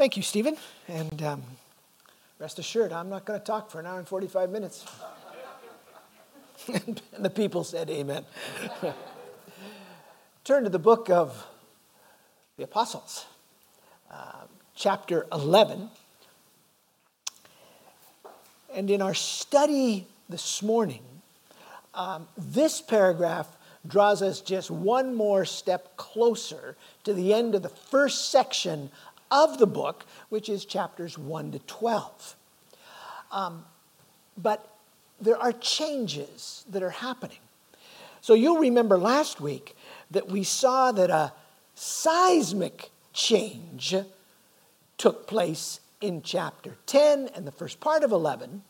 [0.00, 0.56] Thank you, Stephen.
[0.88, 1.42] And um,
[2.38, 4.86] rest assured, I'm not going to talk for an hour and 45 minutes.
[6.72, 8.24] and the people said, Amen.
[10.44, 11.46] Turn to the book of
[12.56, 13.26] the Apostles,
[14.10, 14.44] uh,
[14.74, 15.90] chapter 11.
[18.74, 21.02] And in our study this morning,
[21.92, 23.54] um, this paragraph
[23.86, 28.90] draws us just one more step closer to the end of the first section
[29.30, 32.36] of the book, which is chapters 1 to 12.
[33.32, 33.64] Um,
[34.36, 34.76] but
[35.20, 37.38] there are changes that are happening.
[38.20, 39.76] So you'll remember last week
[40.10, 41.32] that we saw that a
[41.74, 43.94] seismic change
[44.98, 48.62] took place in chapter 10 and the first part of 11.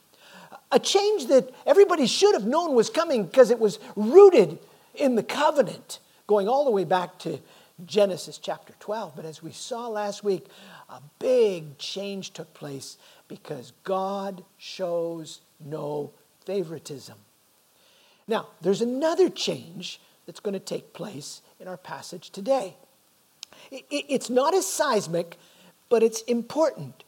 [0.72, 4.58] A change that everybody should have known was coming because it was rooted
[4.94, 7.40] in the covenant, going all the way back to
[7.86, 9.14] Genesis chapter 12.
[9.16, 10.46] But as we saw last week,
[10.88, 12.96] a big change took place
[13.28, 16.12] because God shows no
[16.44, 17.16] favoritism.
[18.26, 22.76] Now, there's another change that's going to take place in our passage today.
[23.70, 25.38] It's not as seismic,
[25.88, 27.04] but it's important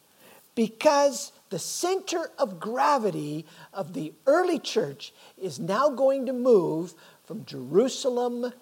[0.54, 7.44] because the center of gravity of the early church is now going to move from
[7.44, 8.52] Jerusalem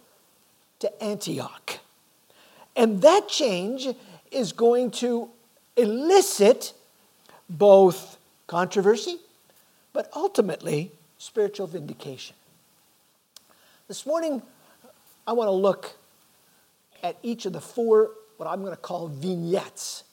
[0.81, 1.79] to Antioch.
[2.81, 3.89] And that change
[4.31, 5.29] is going to
[5.77, 6.73] elicit
[7.47, 9.19] both controversy,
[9.93, 12.35] but ultimately spiritual vindication.
[13.87, 14.41] This morning,
[15.27, 15.93] I want to look
[17.03, 20.05] at each of the four, what I'm going to call vignettes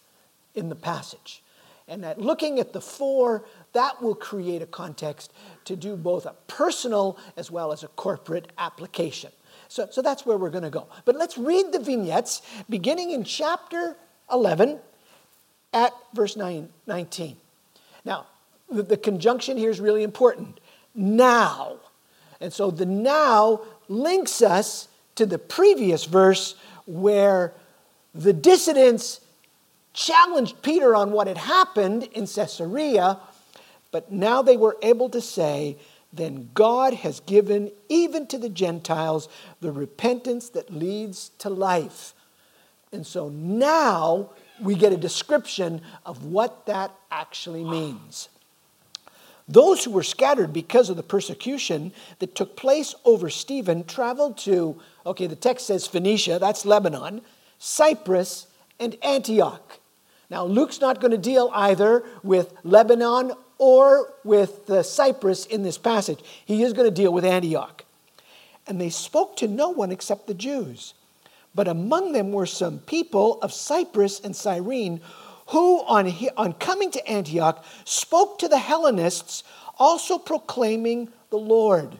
[0.53, 1.41] in the passage.
[1.87, 5.31] And that looking at the four, that will create a context
[5.63, 9.31] to do both a personal as well as a corporate application.
[9.69, 10.87] So, so that's where we're going to go.
[11.05, 13.95] But let's read the vignettes beginning in chapter
[14.31, 14.79] 11
[15.73, 17.37] at verse 9, 19.
[18.05, 18.25] Now,
[18.69, 20.59] the, the conjunction here is really important.
[20.95, 21.77] Now.
[22.39, 27.53] And so the now links us to the previous verse where
[28.13, 29.21] the dissidents
[29.93, 33.17] challenged Peter on what had happened in Caesarea,
[33.91, 35.77] but now they were able to say,
[36.17, 39.29] then God has given even to the Gentiles
[39.61, 42.13] the repentance that leads to life.
[42.91, 48.29] And so now we get a description of what that actually means.
[49.47, 54.81] Those who were scattered because of the persecution that took place over Stephen traveled to,
[55.05, 57.21] okay, the text says Phoenicia, that's Lebanon,
[57.57, 58.47] Cyprus,
[58.79, 59.79] and Antioch.
[60.29, 65.77] Now, Luke's not going to deal either with Lebanon or with the Cyprus in this
[65.77, 66.19] passage.
[66.45, 67.83] He is going to deal with Antioch.
[68.67, 70.93] And they spoke to no one except the Jews.
[71.55, 75.01] But among them were some people of Cyprus and Cyrene
[75.47, 79.43] who, on, on coming to Antioch, spoke to the Hellenists,
[79.79, 81.99] also proclaiming the Lord.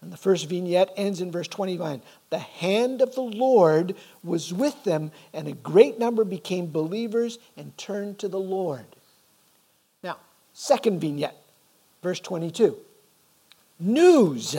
[0.00, 2.00] And the first vignette ends in verse 21.
[2.30, 7.76] The hand of the Lord was with them, and a great number became believers and
[7.76, 8.86] turned to the Lord.
[10.60, 11.42] Second vignette,
[12.02, 12.76] verse 22.
[13.78, 14.58] News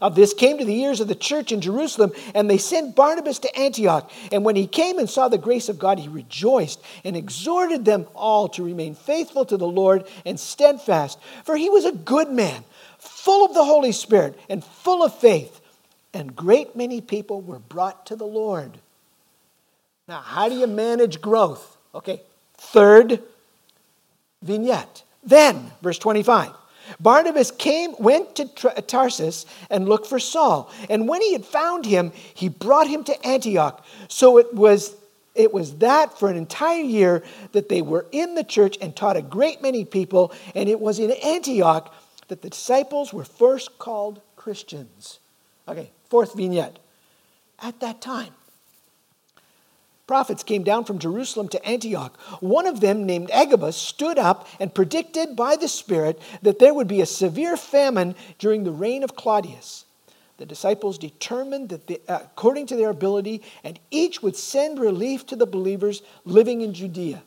[0.00, 3.38] of this came to the ears of the church in Jerusalem, and they sent Barnabas
[3.40, 4.10] to Antioch.
[4.32, 8.06] And when he came and saw the grace of God, he rejoiced and exhorted them
[8.14, 11.18] all to remain faithful to the Lord and steadfast.
[11.44, 12.64] For he was a good man,
[12.96, 15.60] full of the Holy Spirit and full of faith.
[16.14, 18.78] And great many people were brought to the Lord.
[20.08, 21.76] Now, how do you manage growth?
[21.94, 22.22] Okay,
[22.56, 23.22] third
[24.40, 25.02] vignette.
[25.28, 26.52] Then, verse 25.
[26.98, 30.72] Barnabas came, went to Tarsus and looked for Saul.
[30.88, 33.84] And when he had found him, he brought him to Antioch.
[34.08, 34.96] So it was,
[35.34, 37.22] it was that for an entire year
[37.52, 40.32] that they were in the church and taught a great many people.
[40.54, 41.94] And it was in Antioch
[42.28, 45.18] that the disciples were first called Christians.
[45.68, 46.78] Okay, fourth vignette.
[47.60, 48.32] At that time,
[50.08, 52.18] prophets came down from Jerusalem to Antioch.
[52.40, 56.88] One of them, named Agabus, stood up and predicted by the Spirit that there would
[56.88, 59.84] be a severe famine during the reign of Claudius.
[60.38, 65.26] The disciples determined that, they, uh, according to their ability, and each would send relief
[65.26, 67.22] to the believers living in Judea.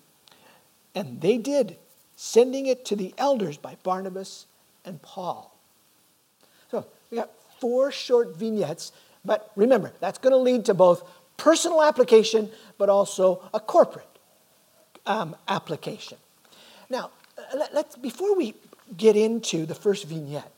[0.95, 1.77] And they did,
[2.15, 4.47] sending it to the elders by Barnabas
[4.85, 5.55] and Paul.
[6.71, 7.29] So we got
[7.59, 8.91] four short vignettes,
[9.23, 11.03] but remember, that's going to lead to both
[11.41, 14.05] personal application, but also a corporate
[15.07, 16.19] um, application.
[16.87, 17.09] Now,
[17.73, 18.53] let's, before we
[18.95, 20.51] get into the first vignette,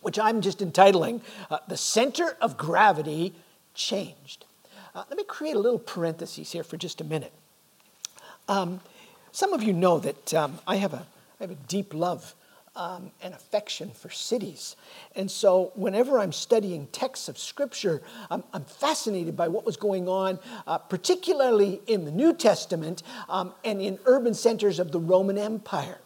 [0.00, 1.20] which I'm just entitling
[1.50, 3.34] uh, The Center of Gravity
[3.74, 4.46] Changed,
[4.94, 7.32] uh, let me create a little parenthesis here for just a minute.
[8.48, 8.80] Um,
[9.32, 11.04] some of you know that um, I, have a,
[11.38, 12.34] I have a deep love
[12.76, 14.76] um, and affection for cities.
[15.16, 20.08] And so, whenever I'm studying texts of Scripture, I'm, I'm fascinated by what was going
[20.08, 25.38] on, uh, particularly in the New Testament um, and in urban centers of the Roman
[25.38, 25.98] Empire.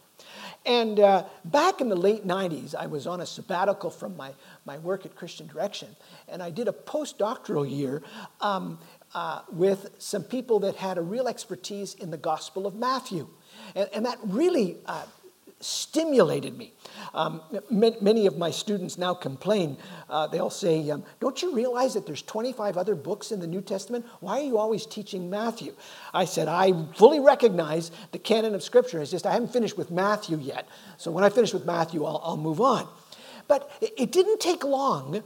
[0.65, 4.31] And uh, back in the late 90s, I was on a sabbatical from my,
[4.65, 5.87] my work at Christian Direction,
[6.27, 8.03] and I did a postdoctoral year
[8.41, 8.77] um,
[9.15, 13.27] uh, with some people that had a real expertise in the Gospel of Matthew.
[13.75, 15.03] And, and that really uh,
[15.63, 16.73] stimulated me.
[17.13, 19.77] Um, many of my students now complain.
[20.09, 23.61] Uh, they'll say, um, Don't you realize that there's 25 other books in the New
[23.61, 24.05] Testament?
[24.19, 25.73] Why are you always teaching Matthew?
[26.13, 29.01] I said, I fully recognize the canon of Scripture.
[29.01, 30.67] It's just I haven't finished with Matthew yet.
[30.97, 32.87] So when I finish with Matthew, I'll, I'll move on.
[33.47, 35.23] But it didn't take long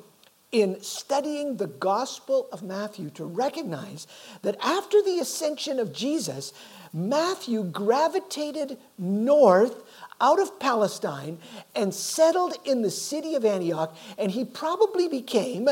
[0.52, 4.08] in studying the Gospel of Matthew to recognize
[4.42, 6.54] that after the ascension of Jesus,
[6.94, 9.84] Matthew gravitated north
[10.22, 11.38] out of Palestine
[11.76, 13.96] and settled in the city of Antioch.
[14.18, 15.70] And he probably became,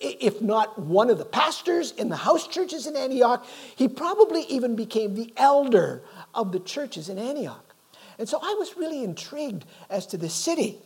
[0.00, 4.76] if not one of the pastors in the house churches in Antioch, he probably even
[4.76, 6.02] became the elder
[6.34, 7.74] of the churches in Antioch.
[8.18, 10.78] And so I was really intrigued as to this city.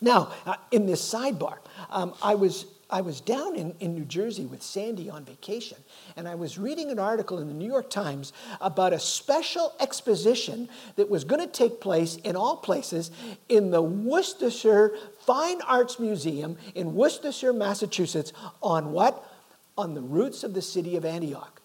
[0.00, 1.58] Now, uh, in this sidebar,
[1.90, 5.78] um, I was I was down in, in New Jersey with Sandy on vacation,
[6.16, 10.68] and I was reading an article in the New York Times about a special exposition
[10.94, 13.10] that was going to take place in all places
[13.48, 14.92] in the Worcestershire
[15.26, 18.32] Fine Arts Museum in Worcestershire, Massachusetts,
[18.62, 19.28] on what?
[19.76, 21.60] On the roots of the city of Antioch.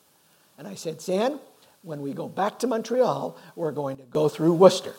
[0.58, 1.40] And I said, San,
[1.84, 4.96] when we go back to Montreal, we're going to go through Worcester.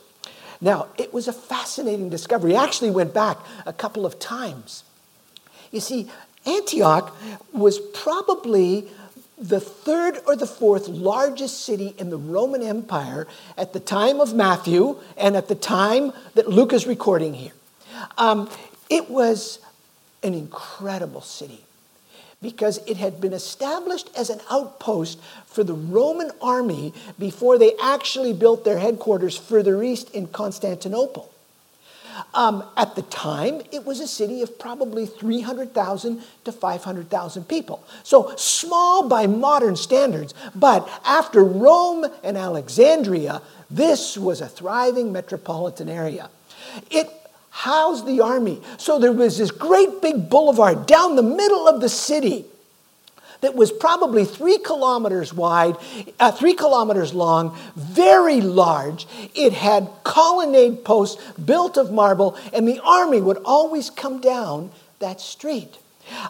[0.61, 2.55] Now, it was a fascinating discovery.
[2.55, 4.85] I actually went back a couple of times.
[5.71, 6.09] You see,
[6.45, 7.15] Antioch
[7.53, 8.87] was probably
[9.37, 13.27] the third or the fourth largest city in the Roman Empire
[13.57, 17.53] at the time of Matthew and at the time that Luke is recording here.
[18.17, 18.49] Um,
[18.89, 19.59] it was
[20.21, 21.65] an incredible city
[22.41, 28.33] because it had been established as an outpost for the Roman army before they actually
[28.33, 31.31] built their headquarters further east in Constantinople.
[32.33, 37.83] Um, at the time, it was a city of probably 300,000 to 500,000 people.
[38.03, 45.89] So small by modern standards, but after Rome and Alexandria, this was a thriving metropolitan
[45.89, 46.29] area.
[46.89, 47.09] It
[47.49, 48.61] housed the army.
[48.77, 52.45] So there was this great big boulevard down the middle of the city
[53.41, 55.75] that was probably three kilometers wide,
[56.19, 59.07] uh, three kilometers long, very large.
[59.35, 65.19] It had colonnade posts built of marble, and the army would always come down that
[65.19, 65.77] street.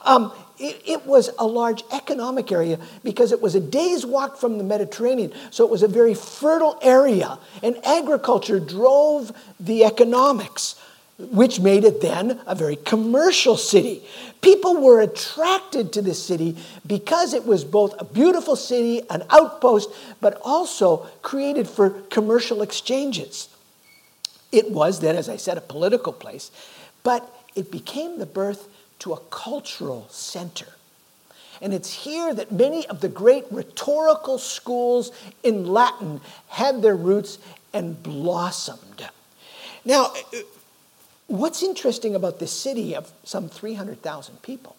[0.04, 4.60] Um, it, it, was a large economic area because it was a day's walk from
[4.60, 5.34] the Mediterranean.
[5.50, 10.76] So it was a very fertile area, and agriculture drove the economics
[11.30, 14.04] which made it then a very commercial city.
[14.42, 19.90] People were attracted to this city because it was both a beautiful city, an outpost,
[20.20, 23.50] but also created for commercial exchanges.
[24.52, 26.52] It was then, as I said, a political place,
[27.04, 28.68] but it became the birth
[29.00, 30.68] to a cultural center.
[31.62, 35.12] And it's here that many of the great rhetorical schools
[35.44, 37.38] in Latin had their roots
[37.72, 39.08] and blossomed.
[39.86, 40.14] Now,
[41.32, 44.76] What's interesting about this city of some 300,000 people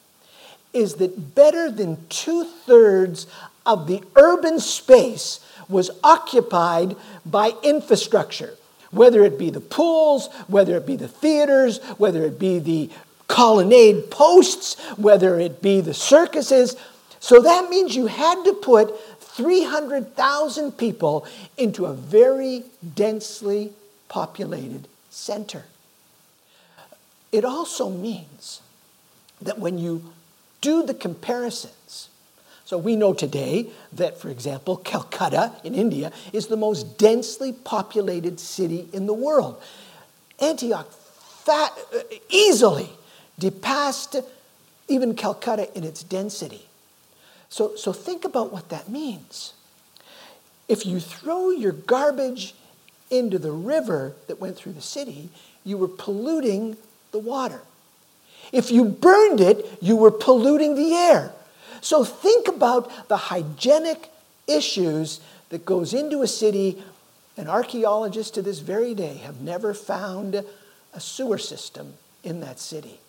[0.74, 3.26] is that better than two thirds
[3.64, 5.40] of the urban space
[5.70, 6.94] was occupied
[7.24, 8.54] by infrastructure,
[8.90, 12.90] whether it be the pools, whether it be the theaters, whether it be the
[13.28, 16.76] colonnade posts, whether it be the circuses.
[17.18, 23.72] So that means you had to put 300,000 people into a very densely
[24.10, 25.64] populated center.
[27.32, 28.60] It also means
[29.40, 30.12] that when you
[30.60, 32.10] do the comparisons,
[32.64, 38.38] so we know today that, for example, Calcutta in India is the most densely populated
[38.38, 39.60] city in the world.
[40.40, 42.88] Antioch fat, uh, easily
[43.38, 44.24] depassed
[44.88, 46.66] even Calcutta in its density.
[47.48, 49.54] So, so think about what that means.
[50.68, 52.54] If you throw your garbage
[53.10, 55.28] into the river that went through the city,
[55.64, 56.76] you were polluting
[57.12, 57.60] the water.
[58.52, 61.32] If you burned it, you were polluting the air.
[61.80, 64.10] So think about the hygienic
[64.46, 66.82] issues that goes into a city
[67.36, 70.44] and archaeologists to this very day have never found
[70.92, 73.00] a sewer system in that city.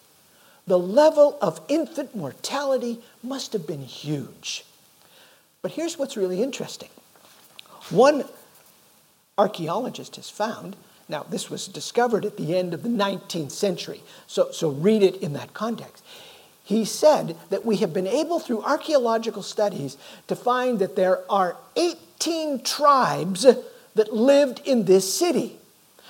[0.66, 4.66] The level of infant mortality must have been huge.
[5.62, 6.90] But here's what's really interesting.
[7.90, 8.26] One
[9.38, 10.76] archaeologist has found,
[11.10, 15.18] now this was discovered at the end of the 19th century, so, so read it
[15.18, 16.04] in that context.
[16.64, 21.58] He said that we have been able through archaeological studies to find that there are
[21.76, 23.46] 18 tribes
[23.96, 25.60] that lived in this city.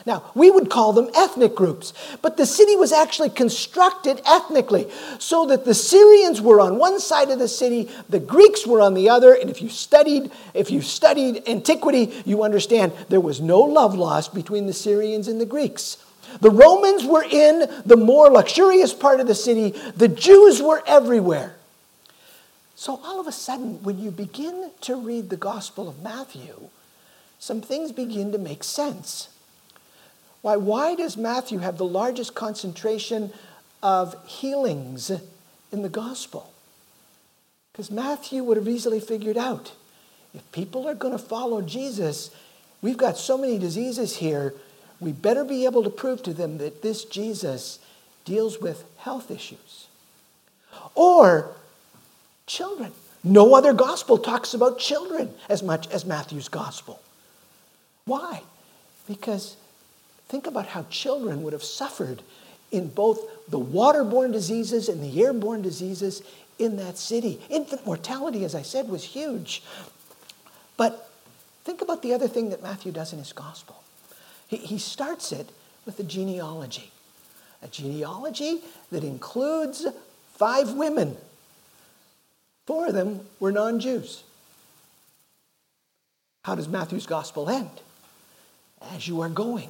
[0.05, 5.45] Now, we would call them ethnic groups, but the city was actually constructed ethnically so
[5.45, 9.09] that the Syrians were on one side of the city, the Greeks were on the
[9.09, 13.95] other, and if you studied if you studied antiquity, you understand there was no love
[13.95, 15.97] lost between the Syrians and the Greeks.
[16.41, 21.55] The Romans were in the more luxurious part of the city, the Jews were everywhere.
[22.75, 26.69] So all of a sudden, when you begin to read the Gospel of Matthew,
[27.39, 29.29] some things begin to make sense.
[30.43, 33.31] Why, why does Matthew have the largest concentration
[33.81, 35.09] of healings
[35.71, 36.53] in the gospel?
[37.71, 39.71] Because Matthew would have easily figured out
[40.35, 42.29] if people are going to follow Jesus,
[42.81, 44.53] we've got so many diseases here,
[44.99, 47.79] we better be able to prove to them that this Jesus
[48.25, 49.87] deals with health issues.
[50.93, 51.51] Or
[52.47, 52.91] children.
[53.23, 56.99] No other gospel talks about children as much as Matthew's gospel.
[58.03, 58.41] Why?
[59.07, 59.55] Because
[60.33, 62.23] Think about how children would have suffered
[62.71, 66.23] in both the waterborne diseases and the airborne diseases
[66.57, 67.39] in that city.
[67.51, 69.61] Infant mortality, as I said, was huge.
[70.75, 71.07] But
[71.65, 73.83] think about the other thing that Matthew does in his gospel.
[74.47, 75.51] He, he starts it
[75.85, 76.89] with a genealogy,
[77.61, 79.85] a genealogy that includes
[80.33, 81.15] five women.
[82.65, 84.23] Four of them were non Jews.
[86.43, 87.69] How does Matthew's gospel end?
[88.81, 89.69] As you are going,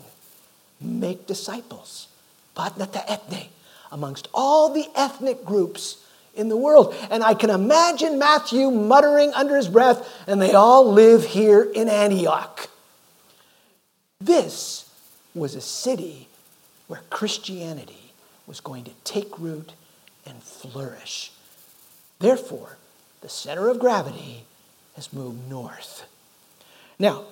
[0.83, 2.07] make disciples,
[2.55, 3.49] panta ta ethne,
[3.91, 6.03] amongst all the ethnic groups
[6.35, 6.95] in the world.
[7.09, 11.89] And I can imagine Matthew muttering under his breath, and they all live here in
[11.89, 12.69] Antioch.
[14.19, 14.89] This
[15.35, 16.27] was a city
[16.87, 18.13] where Christianity
[18.47, 19.73] was going to take root
[20.25, 21.31] and flourish.
[22.19, 22.77] Therefore,
[23.21, 24.43] the center of gravity
[24.95, 26.05] has moved north.
[26.99, 27.23] Now,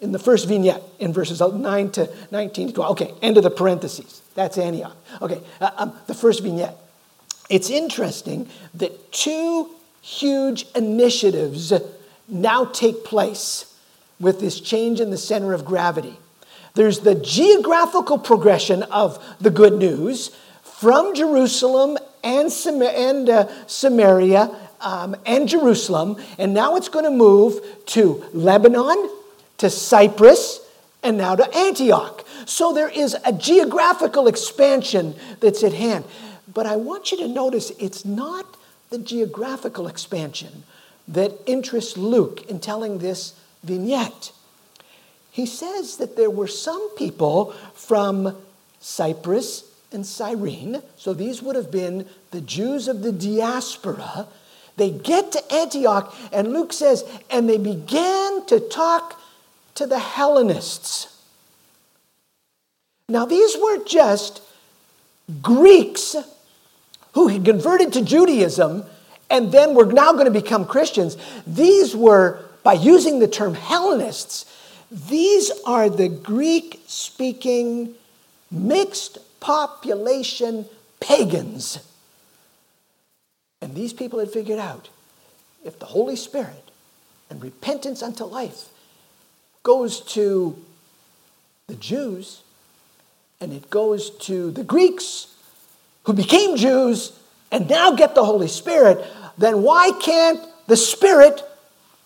[0.00, 2.90] in the first vignette in verses 9 to 19 to 12.
[2.92, 4.22] Okay, end of the parentheses.
[4.34, 4.96] That's Antioch.
[5.22, 6.76] Okay, uh, um, the first vignette.
[7.48, 9.70] It's interesting that two
[10.02, 11.72] huge initiatives
[12.28, 13.74] now take place
[14.20, 16.16] with this change in the center of gravity.
[16.74, 24.54] There's the geographical progression of the good news from Jerusalem and, Sam- and uh, Samaria
[24.80, 29.08] um, and Jerusalem, and now it's going to move to Lebanon
[29.58, 30.60] to Cyprus,
[31.02, 32.26] and now to Antioch.
[32.46, 36.04] So there is a geographical expansion that's at hand.
[36.52, 38.56] But I want you to notice it's not
[38.90, 40.64] the geographical expansion
[41.08, 44.32] that interests Luke in telling this vignette.
[45.30, 48.36] He says that there were some people from
[48.80, 54.26] Cyprus and Cyrene, so these would have been the Jews of the diaspora.
[54.76, 59.20] They get to Antioch, and Luke says, and they began to talk
[59.76, 61.08] to the Hellenists.
[63.08, 64.42] Now, these weren't just
[65.40, 66.16] Greeks
[67.12, 68.84] who had converted to Judaism
[69.30, 71.16] and then were now going to become Christians.
[71.46, 74.44] These were, by using the term Hellenists,
[74.90, 77.94] these are the Greek speaking
[78.50, 80.66] mixed population
[81.00, 81.78] pagans.
[83.60, 84.88] And these people had figured out
[85.64, 86.70] if the Holy Spirit
[87.30, 88.68] and repentance unto life
[89.66, 90.56] goes to
[91.66, 92.42] the Jews
[93.40, 95.34] and it goes to the Greeks
[96.04, 97.10] who became Jews
[97.50, 99.04] and now get the Holy Spirit,
[99.36, 101.42] then why can't the Spirit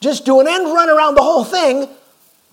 [0.00, 1.86] just do an end run around the whole thing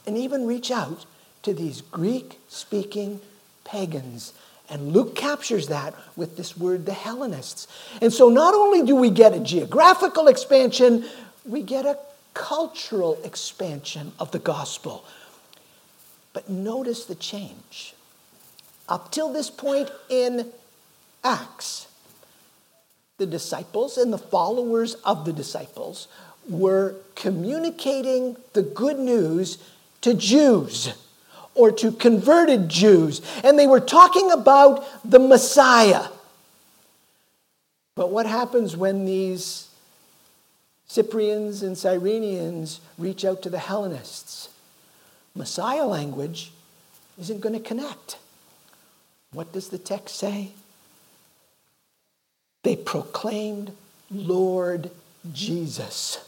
[0.06, 1.06] and even reach out
[1.44, 3.22] to these Greek speaking
[3.64, 4.34] pagans?
[4.70, 7.70] And Luke captures that with this word, the Hellenists.
[8.02, 11.06] And so not only do we get a geographical expansion,
[11.46, 11.98] we get a
[12.38, 15.03] cultural expansion of the gospel.
[16.34, 17.96] But notice the change.
[18.88, 20.51] Up till this point in
[21.24, 21.88] Acts,
[23.17, 26.08] the disciples and the followers of the disciples
[26.48, 29.58] were communicating the good news
[30.01, 30.94] to Jews
[31.56, 36.10] or to converted Jews, and they were talking about the Messiah.
[37.96, 39.67] But what happens when these
[40.88, 44.50] Cyprians and Cyrenians reach out to the Hellenists.
[45.36, 46.51] Messiah language
[47.20, 48.17] isn't going to connect.
[49.34, 50.51] What does the text say?
[52.63, 53.72] They proclaimed
[54.10, 54.89] Lord
[55.34, 56.24] Jesus.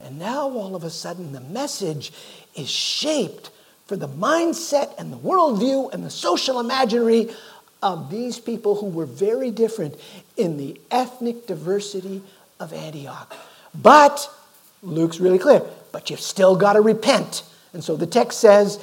[0.00, 2.12] And now all of a sudden the message
[2.54, 3.50] is shaped
[3.86, 7.30] for the mindset and the worldview and the social imaginary
[7.82, 9.94] of these people who were very different
[10.36, 12.22] in the ethnic diversity
[12.60, 13.34] of Antioch.
[13.74, 14.30] But,
[14.82, 17.42] Luke's really clear, but you've still got to repent.
[17.72, 18.78] And so the text says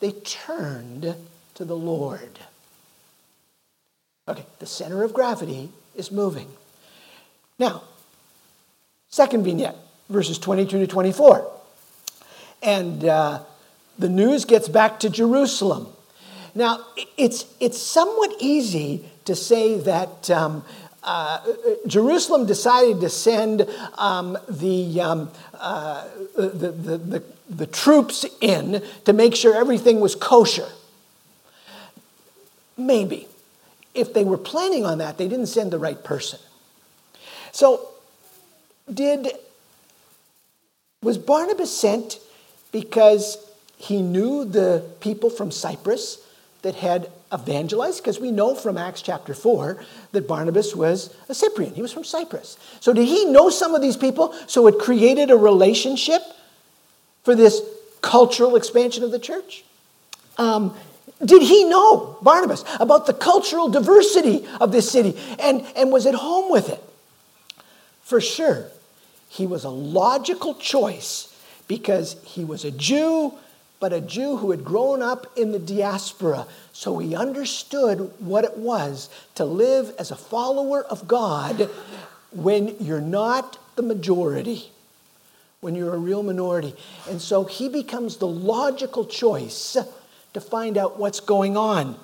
[0.00, 1.14] they turned
[1.54, 2.38] to the Lord.
[4.28, 6.48] Okay, the center of gravity is moving.
[7.58, 7.82] Now,
[9.08, 9.76] second vignette,
[10.08, 11.50] verses 22 to 24.
[12.62, 13.40] And uh,
[13.98, 15.88] the news gets back to Jerusalem.
[16.54, 16.84] Now,
[17.16, 20.64] it's, it's somewhat easy to say that um,
[21.02, 21.40] uh,
[21.86, 23.66] Jerusalem decided to send
[23.96, 30.14] um, the, um, uh, the, the, the, the troops in to make sure everything was
[30.14, 30.68] kosher.
[32.76, 33.28] Maybe.
[33.94, 36.38] If they were planning on that, they didn't send the right person.
[37.52, 37.88] So,
[38.92, 39.28] did
[41.02, 42.18] was Barnabas sent
[42.72, 43.38] because
[43.78, 46.24] he knew the people from Cyprus
[46.62, 48.02] that had evangelized?
[48.02, 49.82] Because we know from Acts chapter 4
[50.12, 51.74] that Barnabas was a Cyprian.
[51.74, 52.56] He was from Cyprus.
[52.80, 54.34] So, did he know some of these people?
[54.46, 56.22] So, it created a relationship
[57.22, 57.60] for this
[58.00, 59.64] cultural expansion of the church?
[60.38, 60.74] Um,
[61.24, 66.14] did he know, Barnabas, about the cultural diversity of this city and, and was at
[66.14, 66.82] home with it?
[68.02, 68.66] For sure,
[69.28, 71.26] he was a logical choice
[71.68, 73.34] because he was a Jew,
[73.80, 76.46] but a Jew who had grown up in the diaspora.
[76.72, 81.70] So he understood what it was to live as a follower of God
[82.30, 84.70] when you're not the majority
[85.60, 86.74] when you're a real minority.
[87.08, 89.76] And so he becomes the logical choice
[90.32, 91.96] to find out what's going on.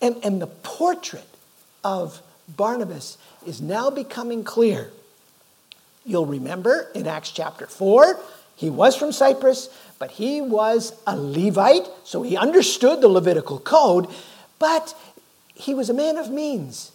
[0.00, 1.26] And, and the portrait
[1.82, 4.90] of Barnabas is now becoming clear.
[6.04, 8.18] You'll remember in Acts chapter 4,
[8.56, 14.06] he was from Cyprus, but he was a Levite, so he understood the Levitical code,
[14.58, 14.94] but
[15.54, 16.92] he was a man of means.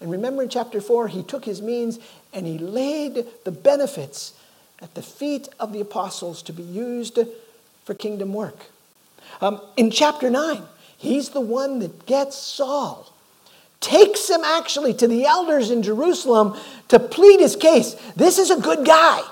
[0.00, 1.98] And remember in chapter 4, he took his means
[2.32, 4.34] and he laid the benefits
[4.82, 7.18] at the feet of the apostles to be used
[7.84, 8.66] for kingdom work.
[9.40, 10.62] Um, in chapter 9,
[10.98, 13.10] he's the one that gets Saul,
[13.80, 17.94] takes him actually to the elders in Jerusalem to plead his case.
[18.16, 19.22] This is a good guy.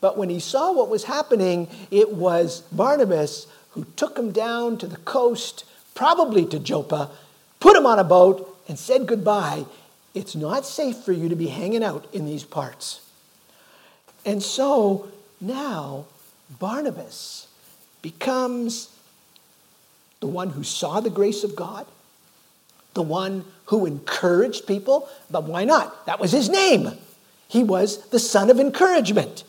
[0.00, 4.86] But when he saw what was happening, it was Barnabas who took him down to
[4.86, 7.10] the coast, probably to Joppa,
[7.60, 9.64] put him on a boat, and said goodbye.
[10.14, 13.00] It's not safe for you to be hanging out in these parts.
[14.24, 15.08] And so
[15.40, 16.06] now
[16.58, 17.46] Barnabas
[18.02, 18.88] becomes
[20.20, 21.86] the one who saw the grace of God,
[22.94, 25.08] the one who encouraged people.
[25.30, 26.06] But why not?
[26.06, 26.92] That was his name.
[27.48, 29.44] He was the son of encouragement.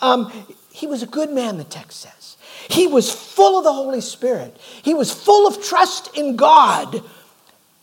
[0.00, 0.32] Um,
[0.72, 2.36] he was a good man, the text says.
[2.68, 7.02] He was full of the Holy Spirit, he was full of trust in God,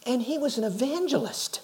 [0.05, 1.61] and he was an evangelist.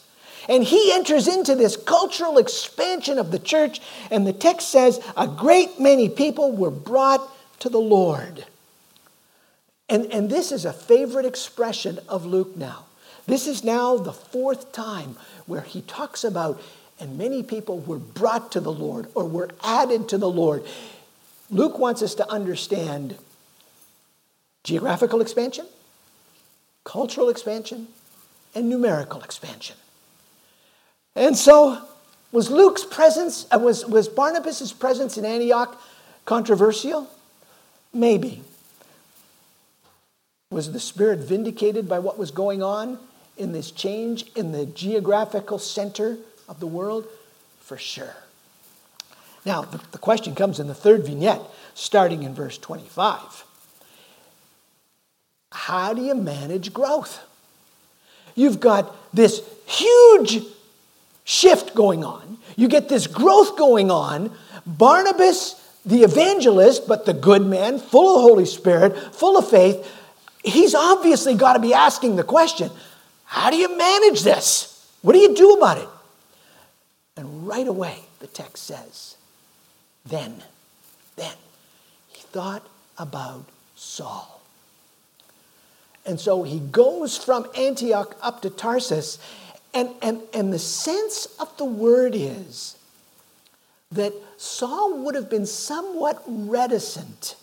[0.50, 3.80] And he enters into this cultural expansion of the church,
[4.12, 7.22] and the text says a great many people were brought
[7.60, 8.46] to the Lord.
[9.88, 12.86] And, and this is a favorite expression of Luke now.
[13.26, 16.62] This is now the fourth time where he talks about,
[17.04, 20.64] and many people were brought to the Lord or were added to the Lord.
[21.50, 23.18] Luke wants us to understand
[24.64, 25.68] geographical expansion,
[26.86, 27.90] cultural expansion,
[28.56, 29.76] and numerical expansion.
[31.14, 31.82] And so,
[32.32, 35.78] was Luke's presence, uh, was, was Barnabas' presence in Antioch
[36.24, 37.10] controversial?
[37.94, 38.44] Maybe.
[40.50, 42.98] Was the Spirit vindicated by what was going on
[43.36, 46.18] in this change in the geographical center
[46.54, 47.08] of the world?
[47.62, 48.16] For sure.
[49.44, 51.42] Now, the, question comes in the third vignette,
[51.74, 53.44] starting in verse 25.
[55.52, 57.20] How do you manage growth?
[58.36, 60.44] You've got this huge
[61.24, 62.38] shift going on.
[62.56, 64.32] You get this growth going on.
[64.66, 69.86] Barnabas, the evangelist, but the good man, full of Holy Spirit, full of faith,
[70.44, 72.70] he's obviously got to be asking the question
[73.26, 74.70] how do you manage this?
[75.02, 75.90] What do you do about it?
[77.16, 79.18] And right away, the text says,
[80.06, 80.44] then,
[81.16, 81.36] then,
[82.10, 83.46] he thought about
[83.76, 84.42] Saul.
[86.06, 89.20] And so he goes from Antioch up to Tarsus
[89.74, 92.78] and, and, and the sense of the word is
[93.92, 97.36] that Saul would have been somewhat reticent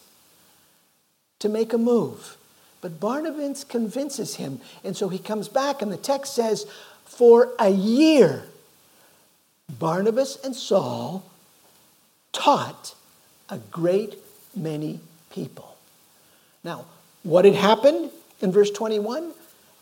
[1.41, 2.37] to make a move.
[2.81, 4.61] But Barnabas convinces him.
[4.85, 6.67] And so he comes back, and the text says,
[7.05, 8.45] For a year,
[9.79, 11.25] Barnabas and Saul
[12.33, 12.95] taught
[13.49, 14.17] a great
[14.55, 15.77] many people.
[16.65, 16.87] Now,
[17.23, 19.33] what had happened in verse 21?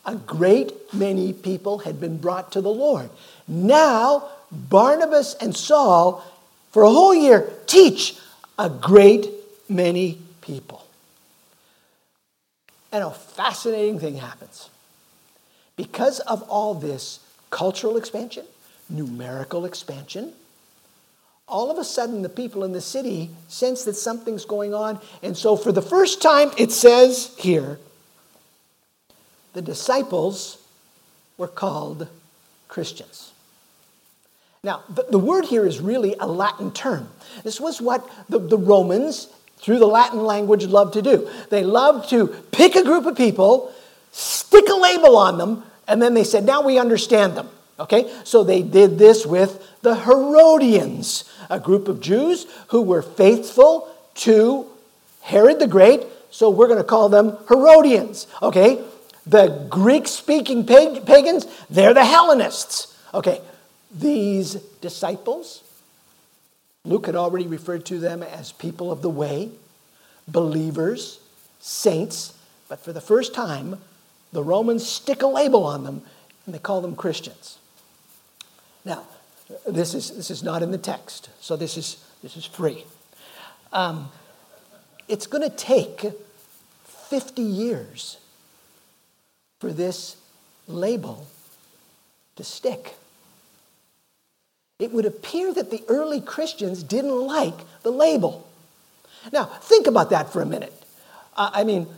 [0.07, 3.11] A great many people had been brought to the Lord.
[3.47, 6.25] Now, Barnabas and Saul,
[6.73, 8.17] for a whole year, teach
[8.59, 9.29] a great
[9.69, 10.85] many people.
[12.91, 14.71] And a fascinating thing happens.
[15.77, 17.21] Because of all this
[17.51, 18.45] cultural expansion,
[18.89, 20.33] numerical expansion,
[21.47, 25.01] all of a sudden the people in the city sense that something's going on.
[25.23, 27.79] And so, for the first time, it says here,
[29.55, 30.59] the disciples
[31.37, 32.09] were called
[32.69, 33.33] Christians.
[34.63, 37.09] Now, the, word here is really a Latin term.
[37.45, 41.31] This was what the, the Romans, through the Latin language, loved to do.
[41.49, 43.73] They loved to pick a group of people,
[44.11, 47.49] stick a label on them, and then they said, now we understand them.
[47.79, 48.13] Okay?
[48.25, 54.67] So they did this with the Herodians, a group of Jews who were faithful to
[55.23, 56.03] Herod the Great.
[56.31, 58.27] So we're going to call them Herodians.
[58.43, 58.83] Okay?
[59.27, 62.97] The Greek speaking pagans, they're the Hellenists.
[63.15, 63.41] Okay?
[63.91, 65.63] These disciples,
[66.85, 69.51] Luke had already referred to them as people of the way,
[70.27, 71.21] believers,
[71.61, 72.35] saints,
[72.69, 73.79] but for the first time,
[74.33, 76.03] the Romans stick a label on them
[76.45, 77.59] and they call them Christians.
[78.89, 79.05] Now,
[79.67, 82.85] this is, this is not in the text, so this is, this is free.
[83.73, 84.11] Um,
[85.07, 86.05] it's going to take
[86.85, 88.19] 50 years
[89.61, 90.17] for this
[90.67, 91.27] label
[92.35, 92.95] to stick
[94.79, 98.49] it would appear that the early Christians didn't like the label.
[99.33, 100.73] Now, think about that for a minute.
[101.37, 101.89] Uh, I mean,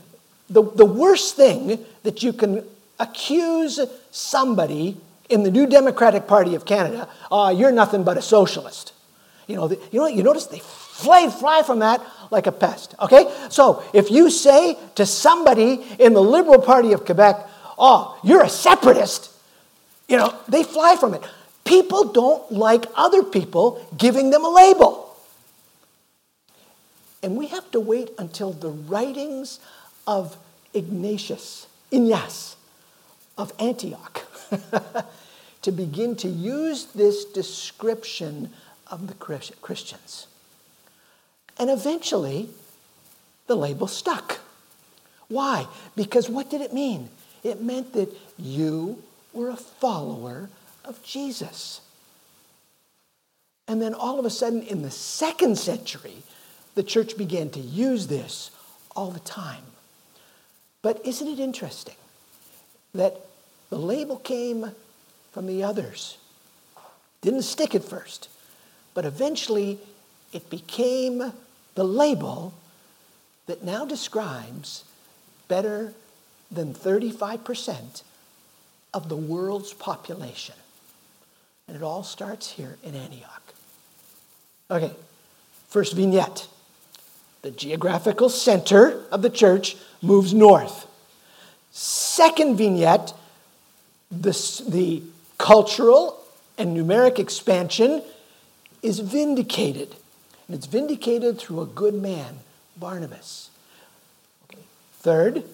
[0.49, 2.65] the, the worst thing that you can
[2.99, 3.79] accuse
[4.11, 4.97] somebody
[5.31, 8.93] in the New Democratic Party of Canada, uh, you're nothing but a socialist.
[9.47, 12.95] You know, the, you know, you notice they fly, fly from that like a pest.
[13.01, 17.47] Okay, so if you say to somebody in the Liberal Party of Quebec,
[17.79, 19.31] "Oh, you're a separatist,"
[20.09, 21.23] you know, they fly from it.
[21.65, 25.07] People don't like other people giving them a label.
[27.23, 29.61] And we have to wait until the writings
[30.07, 30.37] of
[30.73, 32.57] Ignatius, Ignace
[33.37, 34.25] of Antioch,
[35.63, 38.51] to begin to use this description
[38.91, 40.27] of the Christians.
[41.59, 42.49] And eventually,
[43.47, 44.41] the label stuck.
[45.29, 45.67] Why?
[45.95, 47.09] Because what did it mean?
[47.43, 50.49] It meant that you were a follower
[50.85, 51.81] of Jesus.
[53.69, 56.23] And then all of a sudden, in the second century,
[56.75, 58.51] the church began to use this
[58.97, 59.63] all the time.
[60.83, 61.95] But isn't it interesting
[62.95, 63.21] that
[63.71, 64.73] the label came
[65.33, 66.19] from the others?
[67.23, 68.29] Didn't stick at first,
[68.95, 69.79] but eventually
[70.33, 71.33] it became
[71.75, 72.55] the label
[73.47, 74.85] that now describes
[75.49, 75.93] better
[76.51, 78.03] than 35%
[78.93, 80.55] of the world's population.
[81.67, 83.55] And it all starts here in Antioch.
[84.71, 84.93] Okay,
[85.69, 86.49] first vignette.
[87.43, 90.87] The geographical center of the church moves north.
[91.71, 93.15] Second vignette,
[94.11, 95.03] the, the
[95.39, 96.23] cultural
[96.59, 98.03] and numeric expansion
[98.83, 99.95] is vindicated.
[100.47, 102.41] And it's vindicated through a good man,
[102.77, 103.51] Barnabas.
[104.45, 104.63] Okay.
[104.95, 105.45] Third,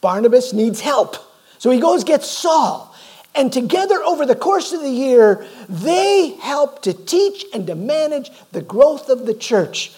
[0.00, 1.16] Barnabas needs help.
[1.58, 2.94] So he goes get Saul.
[3.34, 8.30] And together, over the course of the year, they help to teach and to manage
[8.52, 9.92] the growth of the church.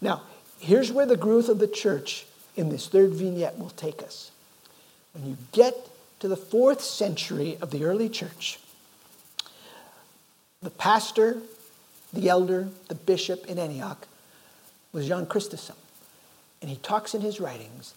[0.00, 0.22] Now,
[0.58, 2.24] here's where the growth of the church
[2.56, 4.30] in this third vignette will take us.
[5.12, 5.74] When you get
[6.20, 8.58] to the fourth century of the early church,
[10.60, 11.38] the pastor,
[12.12, 14.06] the elder, the bishop in Antioch
[14.92, 15.76] was John Chrysostom.
[16.60, 17.94] And he talks in his writings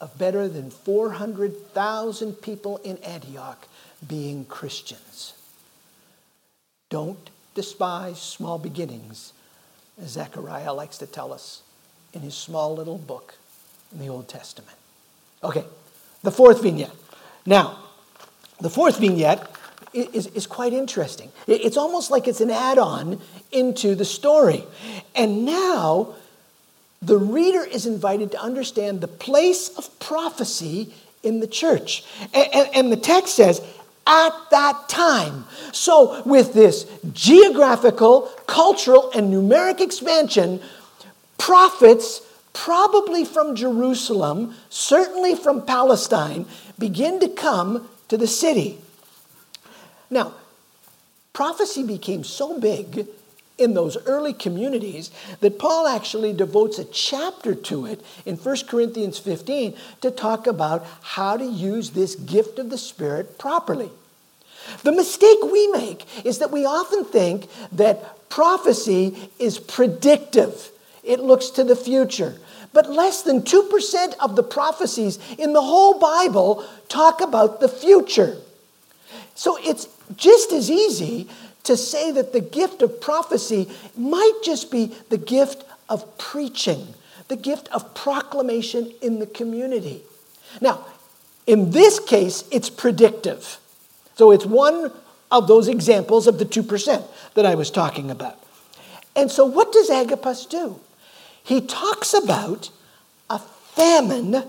[0.00, 3.66] of better than 400,000 people in Antioch
[4.06, 5.34] being Christians.
[6.90, 9.32] Don't despise small beginnings,
[10.02, 11.62] as Zechariah likes to tell us
[12.12, 13.36] in his small little book
[13.92, 14.76] in the Old Testament.
[15.42, 15.64] Okay,
[16.22, 16.90] the fourth vignette.
[17.44, 17.78] Now,
[18.60, 19.50] the fourth vignette
[19.92, 21.30] is, is quite interesting.
[21.46, 24.64] It's almost like it's an add on into the story.
[25.14, 26.14] And now,
[27.02, 32.04] the reader is invited to understand the place of prophecy in the church.
[32.32, 33.60] And, and, and the text says,
[34.06, 35.44] at that time.
[35.72, 40.60] So, with this geographical, cultural, and numeric expansion,
[41.38, 42.20] prophets,
[42.52, 46.46] probably from Jerusalem, certainly from Palestine,
[46.78, 48.78] begin to come to the city.
[50.10, 50.34] Now,
[51.32, 53.06] prophecy became so big
[53.58, 55.10] in those early communities
[55.40, 60.84] that Paul actually devotes a chapter to it in 1 Corinthians 15 to talk about
[61.02, 63.90] how to use this gift of the Spirit properly.
[64.82, 70.70] The mistake we make is that we often think that prophecy is predictive,
[71.02, 72.36] it looks to the future.
[72.72, 78.38] But less than 2% of the prophecies in the whole Bible talk about the future.
[79.34, 81.28] So it's just as easy
[81.64, 86.94] to say that the gift of prophecy might just be the gift of preaching,
[87.28, 90.02] the gift of proclamation in the community.
[90.60, 90.86] Now,
[91.46, 93.58] in this case, it's predictive.
[94.16, 94.92] So it's one
[95.30, 98.38] of those examples of the 2% that I was talking about.
[99.14, 100.78] And so, what does Agabus do?
[101.44, 102.70] He talks about
[103.28, 104.44] a famine,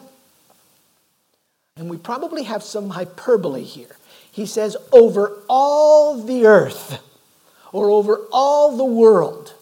[1.76, 3.98] and we probably have some hyperbole here
[4.34, 7.00] he says, over all the earth
[7.72, 9.54] or over all the world.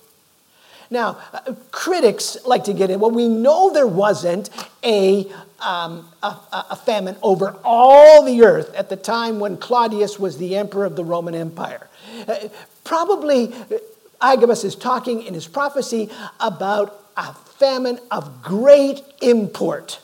[0.90, 4.50] Now, uh, critics like to get in, well, we know there wasn't
[4.82, 6.38] a, um, a,
[6.70, 10.96] a, famine over all the earth at the time when Claudius was the emperor of
[10.96, 11.90] the Roman Empire.
[12.28, 12.48] Uh,
[12.86, 13.78] probably uh,
[14.22, 20.00] Agabus is talking in his prophecy about a famine of great import.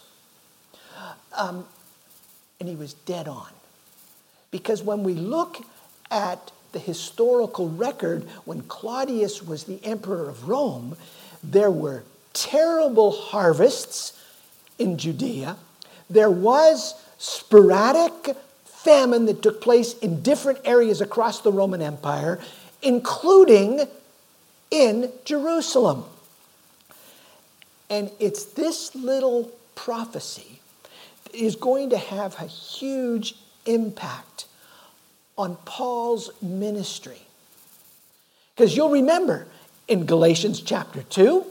[1.35, 1.65] Um,
[2.59, 3.49] and he was dead on.
[4.51, 5.57] Because when we look
[6.09, 10.97] at the historical record, when Claudius was the emperor of Rome,
[11.43, 14.13] there were terrible harvests
[14.77, 15.57] in Judea.
[16.09, 22.39] There was sporadic famine that took place in different areas across the Roman Empire,
[22.81, 23.87] including
[24.71, 26.05] in Jerusalem.
[27.89, 30.59] And it's this little prophecy
[31.33, 34.45] is going to have a huge impact
[35.37, 37.21] on Paul's ministry.
[38.55, 39.47] Because you'll remember
[39.87, 41.45] in Galatians chapter 2,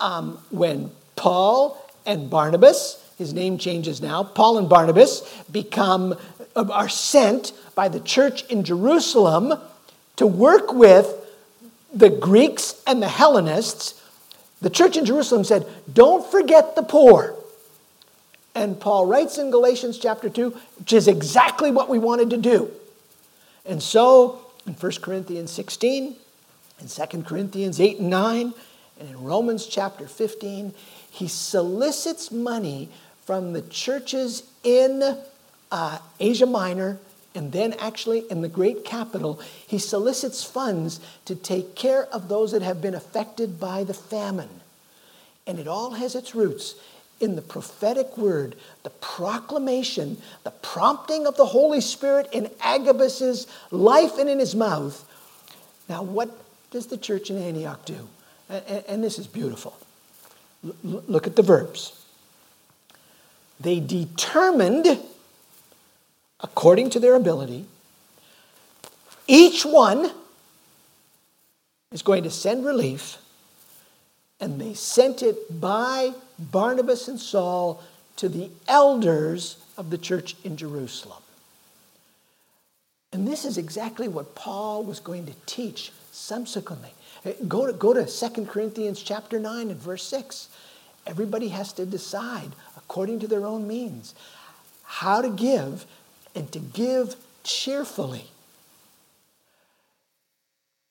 [0.00, 6.16] um, when Paul and Barnabas, his name changes now, Paul and Barnabas become,
[6.54, 9.58] are sent by the church in Jerusalem
[10.16, 11.12] to work with
[11.92, 14.00] the Greeks and the Hellenists.
[14.60, 17.34] The church in Jerusalem said, Don't forget the poor.
[18.54, 22.70] And Paul writes in Galatians chapter 2, which is exactly what we wanted to do.
[23.66, 26.16] And so, in 1 Corinthians 16,
[26.80, 28.54] in 2 Corinthians 8 and 9,
[28.98, 30.72] and in Romans chapter 15,
[31.10, 32.88] he solicits money
[33.26, 35.18] from the churches in
[35.70, 36.98] uh, Asia Minor
[37.36, 39.38] and then actually in the great capital.
[39.66, 44.60] He solicits funds to take care of those that have been affected by the famine.
[45.46, 46.74] And it all has its roots
[47.20, 54.18] in the prophetic word, the proclamation, the prompting of the Holy Spirit in Agabus's life
[54.18, 55.04] and in his mouth.
[55.88, 56.30] Now, what
[56.70, 58.08] does the church in Antioch do?
[58.48, 59.76] And, this is beautiful.
[60.82, 62.00] Look at the verbs.
[63.60, 64.98] They determined,
[66.46, 67.64] according to their ability,
[69.26, 70.10] each one
[71.90, 73.18] is going to send relief,
[74.40, 77.82] and they sent it by Barnabas and Saul
[78.16, 81.22] to the elders of the church in Jerusalem.
[83.12, 86.90] And this is exactly what Paul was going to teach subsequently.
[87.24, 90.48] Uh, go to, go to 2 Corinthians chapter 9 and verse 6.
[91.06, 94.14] Everybody has to decide, according to their own means,
[94.84, 95.86] how to give
[96.36, 98.26] and to give cheerfully.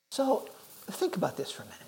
[0.09, 0.49] So
[0.87, 1.81] think about this for a minute.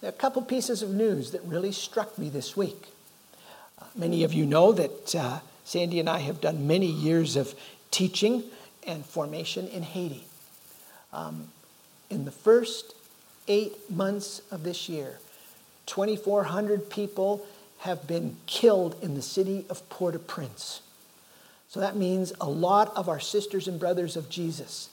[0.00, 2.88] There are a couple pieces of news that really struck me this week.
[3.78, 7.54] Uh, many of you know that uh, Sandy and I have done many years of
[7.90, 8.44] teaching
[8.86, 10.24] and formation in Haiti.
[11.12, 11.48] Um,
[12.08, 12.94] in the first
[13.48, 15.18] eight months of this year,
[15.86, 17.46] 2,400 people
[17.78, 20.82] have been killed in the city of Port au Prince.
[21.70, 24.90] So that means a lot of our sisters and brothers of Jesus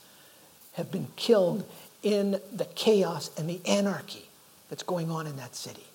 [0.73, 1.67] have been killed
[2.03, 4.29] in the chaos and the anarchy
[4.69, 5.87] that's going on in that city.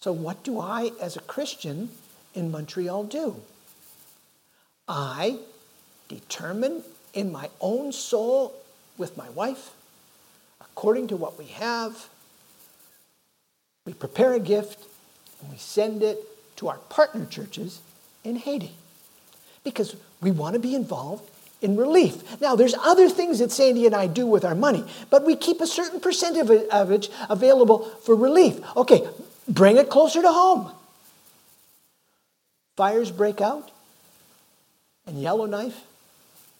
[0.00, 1.90] So, what do I, as a Christian
[2.34, 3.36] in Montreal, do?
[4.88, 5.38] I
[6.08, 6.82] determine
[7.14, 8.52] in my own soul
[8.98, 9.70] with my wife,
[10.60, 12.08] according to what we have,
[13.86, 14.88] we prepare a gift
[15.40, 16.18] and we send it
[16.56, 17.80] to our partner churches
[18.24, 18.74] in Haiti
[19.64, 21.28] because we want to be involved
[21.62, 22.40] in relief.
[22.40, 25.60] Now, there's other things that Sandy and I do with our money, but we keep
[25.60, 28.60] a certain percentage of it available for relief.
[28.76, 29.06] Okay,
[29.48, 30.72] bring it closer to home.
[32.76, 33.70] Fires break out,
[35.06, 35.84] and Yellowknife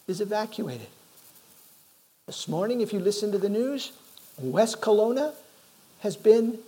[0.07, 0.89] is evacuated.
[2.27, 3.93] This morning, if you listen to the news,
[4.39, 5.33] West Kelowna
[6.01, 6.59] has been,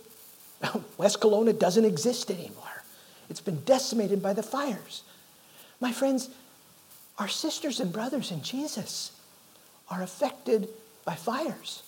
[0.97, 2.83] West Kelowna doesn't exist anymore.
[3.29, 5.03] It's been decimated by the fires.
[5.83, 6.29] My friends,
[7.19, 9.11] our sisters and brothers in Jesus
[9.91, 10.69] are affected
[11.03, 11.83] by fires.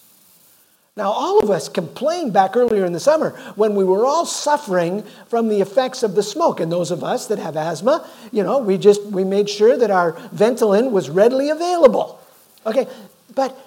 [0.98, 5.04] Now, all of us complained back earlier in the summer when we were all suffering
[5.30, 6.60] from the effects of the smoke.
[6.60, 9.92] And those of us that have asthma, you know, we just we made sure that
[9.92, 12.20] our Ventolin was readily available.
[12.66, 12.88] Okay,
[13.34, 13.58] but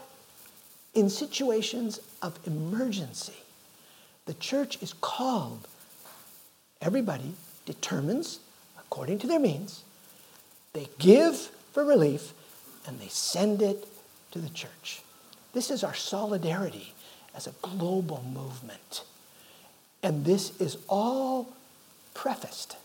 [0.92, 3.40] in situations of emergency,
[4.26, 5.66] the church is called.
[6.82, 7.32] Everybody
[7.64, 8.40] determines
[8.78, 9.84] according to their means.
[10.78, 11.36] They give
[11.72, 12.32] for relief
[12.86, 13.84] and they send it
[14.30, 15.02] to the church.
[15.52, 16.94] This is our solidarity
[17.34, 19.02] as a global movement.
[20.04, 21.48] And this is all
[22.14, 22.76] prefaced,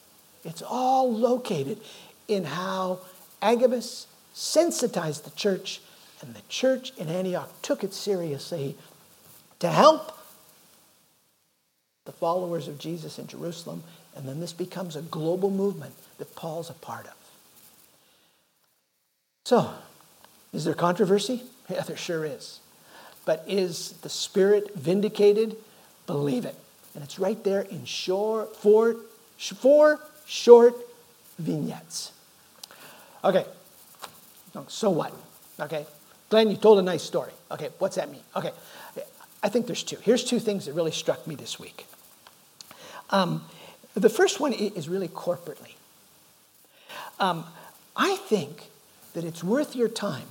[0.43, 1.82] it's all located
[2.27, 3.01] in how
[3.43, 5.79] Agabus sensitized the church,
[6.19, 8.75] and the church in Antioch took it seriously
[9.60, 10.17] to help
[12.06, 13.84] the followers of Jesus in Jerusalem.
[14.15, 17.23] And then this becomes a global movement that Paul's a part of.
[19.45, 19.73] So,
[20.53, 21.43] is there controversy?
[21.69, 22.60] Yeah, there sure is.
[23.23, 25.56] But is the Spirit vindicated?
[26.08, 26.56] Believe it.
[26.93, 28.97] And it's right there in short, four,
[29.38, 30.75] four short
[31.39, 32.12] vignettes.
[33.23, 33.45] Okay,
[34.67, 35.13] so what?
[35.58, 35.86] Okay,
[36.29, 37.32] Glenn, you told a nice story.
[37.49, 38.21] Okay, what's that mean?
[38.36, 38.51] Okay,
[39.41, 39.97] I think there's two.
[40.01, 41.86] Here's two things that really struck me this week.
[43.10, 43.45] Um,
[43.93, 45.75] the first one is really corporately.
[47.21, 47.45] Um,
[47.95, 48.69] I think
[49.13, 50.28] that it's worth your time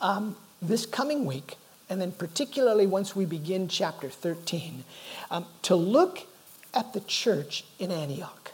[0.00, 1.56] um, this coming week
[1.88, 4.84] and then particularly once we begin chapter 13,
[5.30, 6.20] um, to look
[6.72, 8.52] at the church in Antioch.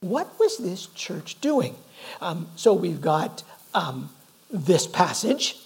[0.00, 1.76] What was this church doing?
[2.20, 4.10] Um, so we've got um,
[4.50, 5.58] this passage,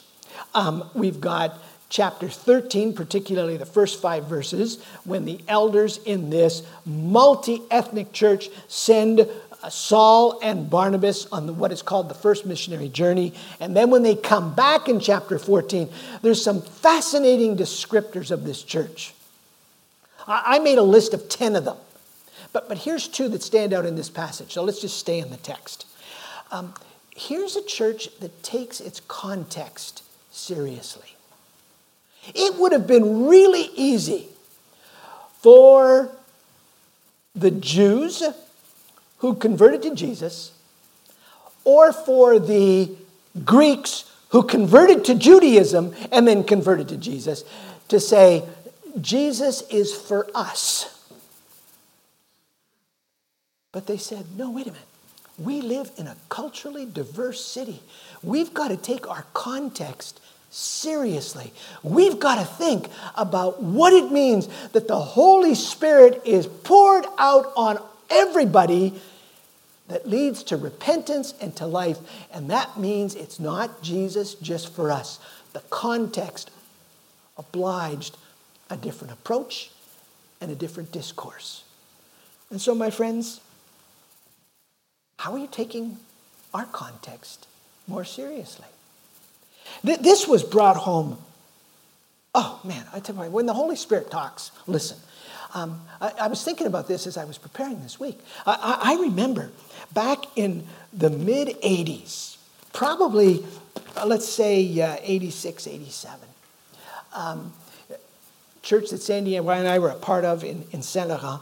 [0.54, 1.58] um, we've got
[1.88, 8.50] chapter 13, particularly the first five verses, when the elders in this multi ethnic church
[8.68, 9.26] send
[9.68, 13.32] Saul and Barnabas on the, what is called the first missionary journey.
[13.60, 15.88] And then when they come back in chapter 14,
[16.22, 19.14] there's some fascinating descriptors of this church.
[20.26, 21.76] I, I made a list of 10 of them.
[22.52, 24.52] But, but here's two that stand out in this passage.
[24.52, 25.86] So let's just stay in the text.
[26.50, 26.74] Um,
[27.14, 31.16] here's a church that takes its context seriously.
[32.34, 34.28] It would have been really easy
[35.40, 36.10] for
[37.34, 38.22] the Jews
[39.18, 40.52] who converted to Jesus,
[41.64, 42.90] or for the
[43.44, 47.44] Greeks who converted to Judaism and then converted to Jesus,
[47.88, 48.44] to say,
[49.00, 50.92] Jesus is for us.
[53.72, 54.86] But they said, no, wait a minute.
[55.38, 57.80] We live in a culturally diverse city.
[58.22, 61.52] We've got to take our context seriously.
[61.82, 67.52] We've got to think about what it means that the Holy Spirit is poured out
[67.54, 67.78] on
[68.10, 68.94] everybody
[69.88, 71.98] that leads to repentance and to life.
[72.32, 75.20] And that means it's not Jesus just for us.
[75.52, 76.50] The context
[77.38, 78.16] obliged
[78.68, 79.70] a different approach
[80.40, 81.62] and a different discourse.
[82.50, 83.40] And so, my friends,
[85.18, 85.98] how are you taking
[86.52, 87.46] our context
[87.86, 88.66] more seriously?
[89.82, 91.18] This was brought home.
[92.34, 94.98] Oh, man, I tell you, when the Holy Spirit talks, listen.
[95.54, 98.18] Um, I, I, was thinking about this as I was preparing this week.
[98.44, 99.50] I, I, remember
[99.94, 102.36] back in the mid 80s,
[102.72, 103.44] probably,
[103.96, 106.28] uh, let's say uh, 86, 87,
[107.14, 107.52] um,
[108.62, 111.40] church that Sandy and I were a part of in, in Saint Laurent,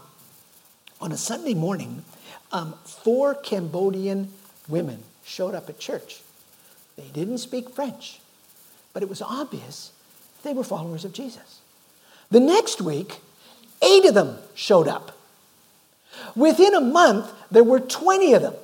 [1.01, 2.05] on a Sunday morning,
[2.53, 4.33] um, four Cambodian
[4.69, 6.23] women showed up at church.
[6.97, 8.21] They didn't speak French,
[8.93, 9.93] but it was obvious
[10.45, 11.61] they were followers of Jesus.
[12.31, 13.21] The next week,
[13.83, 15.17] eight of them showed up.
[16.37, 18.55] Within a month, there were 20 of them.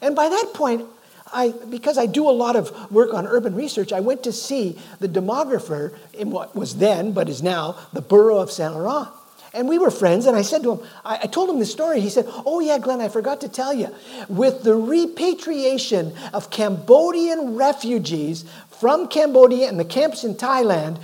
[0.00, 0.84] And by that point,
[1.32, 4.78] I, because I do a lot of work on urban research, I went to see
[5.00, 9.08] the demographer in what was then, but is now, the borough of Saint Laurent.
[9.54, 12.00] And we were friends, and I said to him, I, I told him the story.
[12.00, 13.88] He said, Oh, yeah, Glenn, I forgot to tell you.
[14.28, 21.00] With the repatriation of Cambodian refugees from Cambodia and the camps in Thailand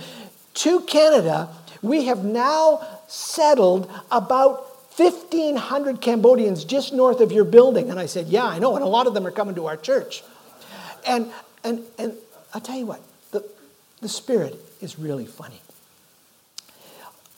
[0.55, 1.49] to Canada,
[1.81, 7.89] we have now settled about 1,500 Cambodians just north of your building.
[7.89, 8.75] And I said, Yeah, I know.
[8.75, 10.23] And a lot of them are coming to our church.
[11.05, 11.29] And,
[11.63, 12.13] and, and
[12.53, 13.01] I'll tell you what,
[13.31, 13.45] the,
[14.01, 15.61] the Spirit is really funny.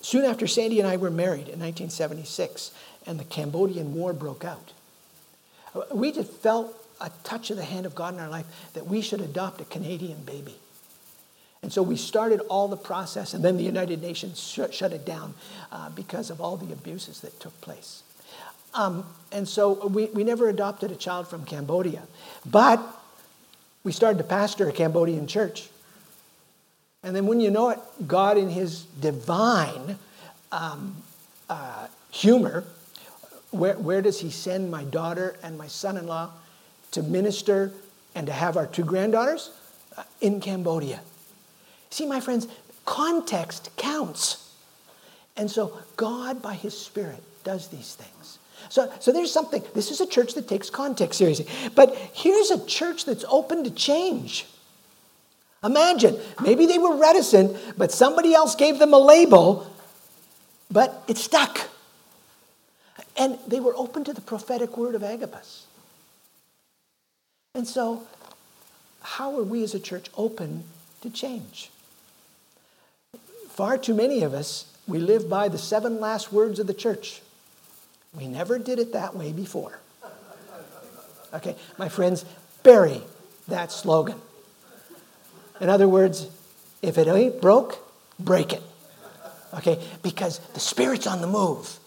[0.02, 2.72] Soon after Sandy and I were married in 1976,
[3.06, 4.72] and the Cambodian War broke out,
[5.94, 9.02] we just felt a touch of the hand of God in our life that we
[9.02, 10.56] should adopt a Cambodian baby.
[11.64, 15.06] And so we started all the process, and then the United Nations sh- shut it
[15.06, 15.34] down
[15.72, 18.04] uh, because of all the abuses that took place.
[18.74, 22.04] Um, and so we, we never adopted a child from Cambodia.
[22.46, 22.80] But
[23.84, 25.70] we started to pastor a Cambodian church.
[27.04, 29.98] And then when you know it, God, in his divine
[30.52, 30.96] um,
[31.50, 32.66] uh, humor,
[33.52, 36.32] where, where does he send my daughter and my son in law
[36.92, 37.72] to minister
[38.14, 39.52] and to have our two granddaughters?
[39.98, 41.00] Uh, in Cambodia.
[41.90, 42.48] See, my friends,
[42.86, 44.52] context counts.
[45.36, 48.40] And so God, by his Spirit, does these things.
[48.70, 49.64] So, so there's something.
[49.74, 51.48] This is a church that takes context seriously.
[51.76, 54.46] But here's a church that's open to change.
[55.64, 59.72] Imagine, maybe they were reticent, but somebody else gave them a label,
[60.70, 61.70] but it stuck.
[63.16, 65.66] And they were open to the prophetic word of Agabus.
[67.56, 68.04] And so,
[69.02, 70.64] how are we as a church open
[71.02, 71.72] to change?
[73.58, 77.24] Far too many of us, we live by the seven last words of the church.
[78.14, 79.80] We never did it that way before.
[81.34, 82.24] Okay, my friends,
[82.62, 83.02] bury
[83.48, 84.22] that slogan.
[85.60, 86.30] In other words,
[86.84, 87.80] if it ain't broke,
[88.20, 88.62] break it.
[89.56, 91.80] Okay, because the Spirit's on the move.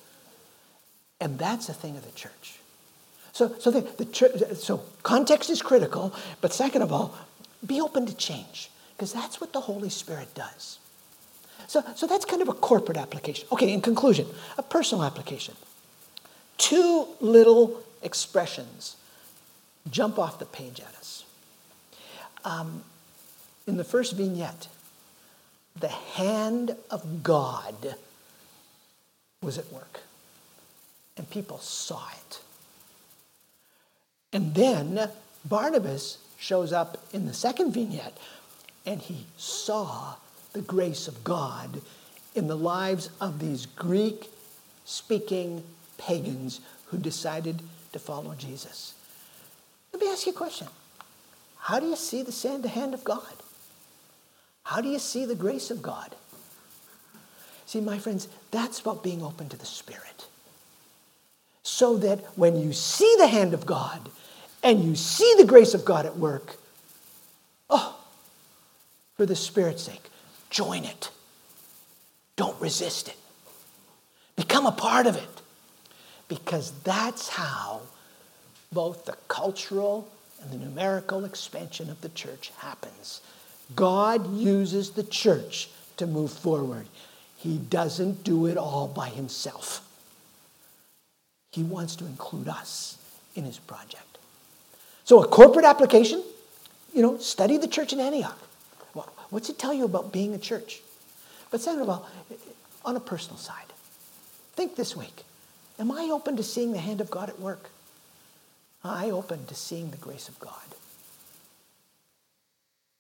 [1.21, 2.59] And that's a thing of the church.
[3.31, 7.17] So, so, the, the church, so context is critical, but second of all,
[7.65, 10.80] be open to change, because that's what the Holy Spirit does.
[11.71, 13.47] So, so that's kind of a corporate application.
[13.53, 14.27] Okay, in conclusion,
[14.59, 15.55] a personal application.
[16.59, 18.97] Two little expressions
[19.89, 21.25] jump off the page at us.
[22.45, 22.83] Um,
[23.69, 24.67] in the first vignette,
[25.79, 27.95] the hand of God
[29.41, 30.01] was at work,
[31.17, 32.41] and people saw it.
[34.33, 35.09] And then
[35.45, 38.19] Barnabas shows up in the second vignette,
[38.85, 40.17] and he saw
[40.53, 41.81] the grace of God
[42.35, 44.31] in the lives of these Greek
[44.85, 45.63] speaking
[45.99, 48.95] pagans who decided to follow Jesus.
[49.93, 50.69] Let me ask you a question
[51.59, 53.35] How do you see the hand of God?
[54.65, 56.15] How do you see the grace of God?
[57.67, 60.27] See, my friends, that's about being open to the Spirit.
[61.63, 64.11] So that when you see the hand of God
[64.63, 66.57] and you see the grace of God at work,
[67.69, 67.97] oh,
[69.17, 70.11] for the Spirit's sake,
[70.51, 71.11] join it.
[72.37, 73.17] Don't resist it.
[74.37, 75.43] Become a part of it.
[76.29, 77.83] Because that's how
[78.73, 80.09] both the cultural
[80.43, 83.21] and the numerical expansion of the church happens.
[83.75, 86.87] God uses the church to move forward.
[87.37, 89.87] He doesn't do it all by himself.
[91.53, 92.99] He wants to include us
[93.35, 94.19] in his project.
[95.05, 96.23] So, a corporate application,
[96.95, 98.39] you know, study the church in Antioch.
[99.31, 100.83] What's it tell you about being a church?
[101.51, 102.09] But second of all,
[102.85, 103.73] on a personal side,
[104.55, 105.25] think this week
[105.79, 107.71] Am I open to seeing the hand of God at work?
[108.85, 110.53] Am I open to seeing the grace of God?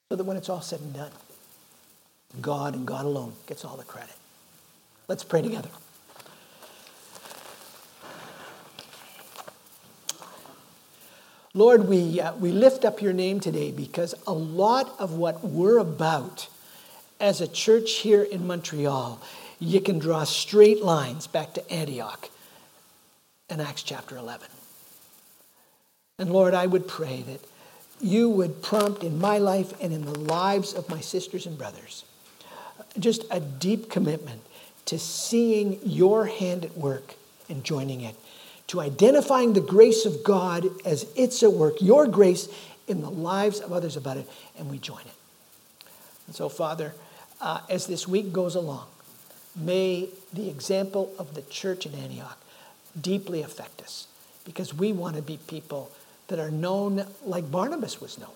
[0.08, 1.12] So that when it's all said and done,
[2.40, 4.14] God and God alone gets all the credit.
[5.08, 5.68] Let's pray together.
[11.52, 15.78] Lord, we, uh, we lift up your name today because a lot of what we're
[15.78, 16.48] about
[17.18, 19.20] as a church here in Montreal,
[19.58, 22.30] you can draw straight lines back to Antioch
[23.48, 24.48] and Acts chapter 11.
[26.18, 27.40] And Lord, I would pray that
[28.00, 32.04] you would prompt in my life and in the lives of my sisters and brothers
[32.98, 34.42] just a deep commitment
[34.86, 37.14] to seeing your hand at work
[37.48, 38.16] and joining it,
[38.70, 42.48] to identifying the grace of God as it's at work, your grace
[42.86, 45.86] in the lives of others about it, and we join it.
[46.28, 46.94] And so, Father,
[47.40, 48.86] uh, as this week goes along,
[49.56, 52.38] may the example of the church in Antioch
[53.00, 54.06] deeply affect us
[54.44, 55.90] because we want to be people
[56.28, 58.30] that are known like Barnabas was known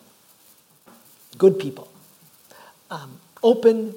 [1.39, 1.89] good people,
[2.91, 3.95] um, open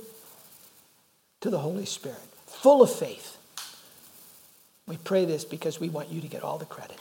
[1.41, 3.36] to the Holy Spirit, full of faith.
[4.87, 6.97] We pray this because we want you to get all the credit.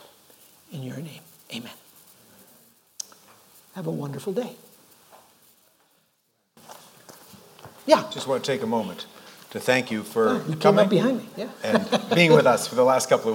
[0.72, 1.20] In your name,
[1.54, 1.72] amen.
[3.74, 4.56] Have a wonderful day.
[7.86, 8.04] Yeah.
[8.10, 9.06] Just want to take a moment
[9.50, 11.28] to thank you for oh, you coming up behind me.
[11.36, 11.48] Yeah.
[11.62, 13.34] and being with us for the last couple of weeks.